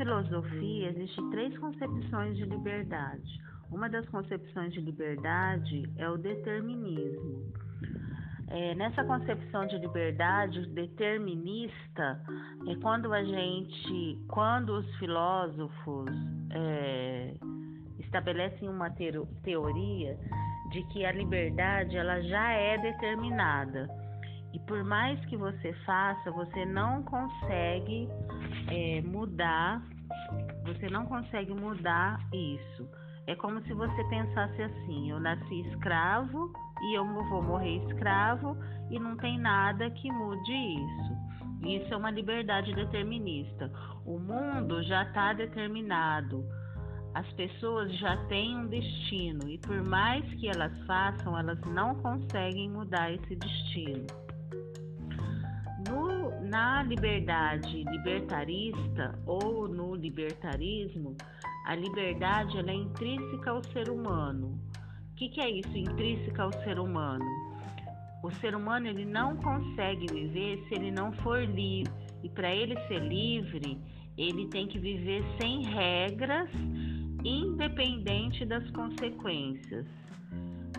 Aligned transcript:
filosofia 0.00 0.88
existem 0.88 1.30
três 1.30 1.58
concepções 1.58 2.34
de 2.38 2.44
liberdade. 2.46 3.38
Uma 3.70 3.86
das 3.86 4.08
concepções 4.08 4.72
de 4.72 4.80
liberdade 4.80 5.82
é 5.98 6.08
o 6.08 6.16
determinismo. 6.16 7.52
É, 8.48 8.74
nessa 8.76 9.04
concepção 9.04 9.66
de 9.66 9.76
liberdade 9.76 10.66
determinista 10.68 12.18
é 12.66 12.74
quando 12.76 13.12
a 13.12 13.22
gente, 13.22 14.18
quando 14.28 14.70
os 14.70 14.96
filósofos 14.96 16.10
é, 16.50 17.34
estabelecem 17.98 18.70
uma 18.70 18.90
teoria 19.44 20.18
de 20.70 20.82
que 20.88 21.04
a 21.04 21.12
liberdade 21.12 21.96
ela 21.96 22.22
já 22.22 22.50
é 22.52 22.78
determinada 22.78 23.86
e 24.52 24.58
por 24.60 24.82
mais 24.82 25.24
que 25.26 25.36
você 25.36 25.72
faça, 25.84 26.30
você 26.30 26.64
não 26.64 27.02
consegue 27.04 28.08
é, 28.68 29.00
mudar, 29.02 29.82
você 30.64 30.88
não 30.88 31.06
consegue 31.06 31.52
mudar 31.52 32.18
isso. 32.32 32.88
É 33.26 33.34
como 33.36 33.62
se 33.62 33.72
você 33.72 34.04
pensasse 34.04 34.62
assim: 34.62 35.10
eu 35.10 35.20
nasci 35.20 35.60
escravo 35.68 36.52
e 36.82 36.98
eu 36.98 37.04
vou 37.04 37.42
morrer 37.42 37.84
escravo 37.86 38.56
e 38.90 38.98
não 38.98 39.16
tem 39.16 39.38
nada 39.38 39.90
que 39.90 40.10
mude 40.10 40.52
isso. 40.52 41.30
Isso 41.62 41.92
é 41.92 41.96
uma 41.96 42.10
liberdade 42.10 42.74
determinista. 42.74 43.70
O 44.06 44.18
mundo 44.18 44.82
já 44.84 45.02
está 45.02 45.32
determinado. 45.32 46.44
As 47.14 47.30
pessoas 47.32 47.92
já 47.98 48.16
têm 48.28 48.56
um 48.56 48.66
destino 48.68 49.48
e 49.48 49.58
por 49.58 49.82
mais 49.82 50.24
que 50.34 50.48
elas 50.48 50.72
façam, 50.86 51.38
elas 51.38 51.60
não 51.66 51.94
conseguem 51.96 52.70
mudar 52.70 53.12
esse 53.12 53.36
destino. 53.36 54.06
Na 56.50 56.82
liberdade 56.82 57.84
libertarista 57.84 59.16
ou 59.24 59.68
no 59.68 59.94
libertarismo, 59.94 61.16
a 61.64 61.76
liberdade 61.76 62.58
é 62.58 62.74
intrínseca 62.74 63.52
ao 63.52 63.62
ser 63.66 63.88
humano. 63.88 64.58
O 65.12 65.14
que, 65.14 65.28
que 65.28 65.40
é 65.40 65.48
isso, 65.48 65.76
intrínseca 65.76 66.42
ao 66.42 66.52
ser 66.64 66.80
humano? 66.80 67.24
O 68.24 68.32
ser 68.32 68.56
humano 68.56 68.88
ele 68.88 69.04
não 69.04 69.36
consegue 69.36 70.12
viver 70.12 70.60
se 70.66 70.74
ele 70.74 70.90
não 70.90 71.12
for 71.22 71.38
livre. 71.38 71.92
E 72.24 72.28
para 72.28 72.52
ele 72.52 72.74
ser 72.88 72.98
livre, 72.98 73.78
ele 74.18 74.48
tem 74.48 74.66
que 74.66 74.78
viver 74.80 75.22
sem 75.40 75.62
regras, 75.62 76.50
independente 77.24 78.44
das 78.44 78.68
consequências. 78.72 79.86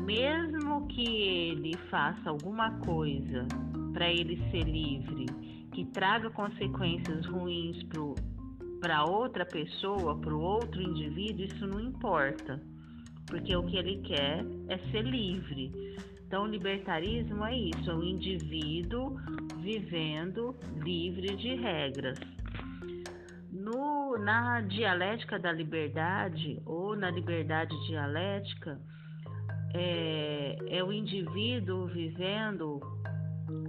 Mesmo 0.00 0.88
que 0.88 1.06
ele 1.06 1.76
faça 1.88 2.28
alguma 2.28 2.72
coisa 2.80 3.46
para 3.92 4.10
ele 4.10 4.36
ser 4.50 4.64
livre, 4.64 5.49
que 5.80 5.86
traga 5.86 6.28
consequências 6.28 7.24
ruins 7.24 7.78
para 8.82 9.04
outra 9.04 9.46
pessoa, 9.46 10.20
para 10.20 10.34
o 10.34 10.38
outro 10.38 10.82
indivíduo, 10.82 11.46
isso 11.46 11.66
não 11.66 11.80
importa, 11.80 12.60
porque 13.26 13.56
o 13.56 13.64
que 13.64 13.78
ele 13.78 13.96
quer 14.02 14.44
é 14.68 14.76
ser 14.90 15.02
livre. 15.02 15.72
Então, 16.26 16.42
o 16.42 16.46
libertarismo 16.46 17.46
é 17.46 17.56
isso: 17.56 17.90
é 17.90 17.94
o 17.94 18.04
indivíduo 18.04 19.16
vivendo 19.60 20.54
livre 20.84 21.34
de 21.36 21.54
regras. 21.54 22.18
No, 23.50 24.18
na 24.18 24.60
dialética 24.60 25.38
da 25.38 25.50
liberdade, 25.50 26.60
ou 26.66 26.94
na 26.94 27.10
liberdade 27.10 27.74
dialética, 27.86 28.78
é, 29.72 30.58
é 30.68 30.84
o 30.84 30.92
indivíduo 30.92 31.86
vivendo 31.86 32.80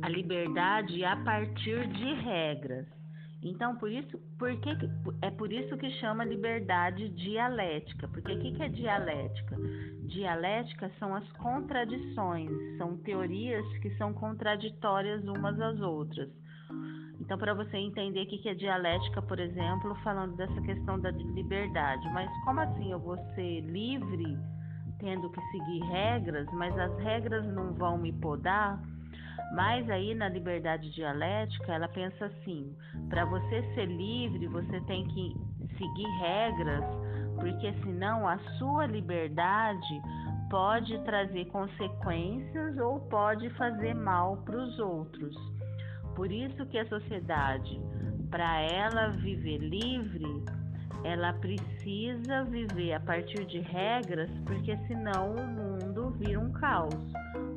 a 0.01 0.09
liberdade 0.09 1.03
a 1.03 1.15
partir 1.17 1.87
de 1.87 2.13
regras. 2.13 2.87
Então, 3.43 3.75
por 3.77 3.91
isso, 3.91 4.19
por 4.37 4.55
que, 4.57 4.69
é 5.21 5.31
por 5.31 5.51
isso 5.51 5.75
que 5.77 5.89
chama 5.99 6.23
liberdade 6.23 7.09
dialética. 7.09 8.07
Porque 8.07 8.33
o 8.33 8.39
que, 8.39 8.51
que 8.51 8.63
é 8.63 8.69
dialética? 8.69 9.57
Dialética 10.03 10.91
são 10.99 11.15
as 11.15 11.27
contradições, 11.33 12.51
são 12.77 12.97
teorias 12.97 13.65
que 13.79 13.89
são 13.97 14.13
contraditórias 14.13 15.23
umas 15.27 15.59
às 15.59 15.79
outras. 15.81 16.29
Então, 17.19 17.37
para 17.37 17.53
você 17.53 17.77
entender 17.77 18.23
o 18.23 18.27
que, 18.27 18.39
que 18.39 18.49
é 18.49 18.53
dialética, 18.53 19.21
por 19.21 19.39
exemplo, 19.39 19.95
falando 20.03 20.35
dessa 20.35 20.61
questão 20.61 20.99
da 20.99 21.11
liberdade, 21.11 22.03
mas 22.13 22.29
como 22.43 22.59
assim 22.59 22.91
eu 22.91 22.99
vou 22.99 23.17
ser 23.35 23.61
livre 23.61 24.37
tendo 24.99 25.29
que 25.31 25.41
seguir 25.51 25.79
regras, 25.85 26.47
mas 26.53 26.77
as 26.77 26.97
regras 26.99 27.45
não 27.53 27.73
vão 27.73 27.97
me 27.97 28.11
podar? 28.13 28.79
Mas 29.53 29.89
aí 29.89 30.15
na 30.15 30.29
liberdade 30.29 30.89
dialética, 30.91 31.73
ela 31.73 31.87
pensa 31.87 32.25
assim: 32.25 32.75
para 33.09 33.25
você 33.25 33.61
ser 33.73 33.85
livre, 33.85 34.47
você 34.47 34.79
tem 34.81 35.05
que 35.07 35.35
seguir 35.77 36.07
regras, 36.19 36.85
porque 37.39 37.73
senão 37.83 38.27
a 38.27 38.37
sua 38.57 38.85
liberdade 38.85 40.01
pode 40.49 40.97
trazer 41.03 41.45
consequências 41.45 42.77
ou 42.77 42.99
pode 43.01 43.49
fazer 43.51 43.93
mal 43.93 44.37
para 44.37 44.57
os 44.57 44.79
outros. 44.79 45.35
Por 46.15 46.31
isso 46.31 46.65
que 46.67 46.77
a 46.77 46.85
sociedade, 46.87 47.79
para 48.29 48.61
ela 48.61 49.09
viver 49.11 49.57
livre, 49.59 50.43
ela 51.03 51.33
precisa 51.33 52.43
viver 52.43 52.93
a 52.93 52.99
partir 52.99 53.45
de 53.45 53.59
regras, 53.59 54.29
porque 54.45 54.75
senão 54.87 55.35
o 55.35 55.47
mundo 55.47 56.11
vira 56.17 56.39
um 56.39 56.51
caos. 56.51 56.93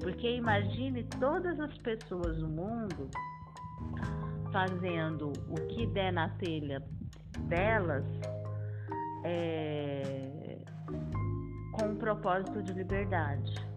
Porque 0.01 0.37
imagine 0.37 1.05
todas 1.21 1.59
as 1.61 1.77
pessoas 1.79 2.39
do 2.39 2.49
mundo 2.49 3.09
fazendo 4.53 5.33
o 5.49 5.55
que 5.69 5.87
der 5.87 6.13
na 6.13 6.29
telha 6.31 6.83
delas 7.49 8.05
é, 9.25 10.59
com 11.73 11.87
um 11.89 11.97
propósito 11.97 12.63
de 12.63 12.73
liberdade. 12.73 13.74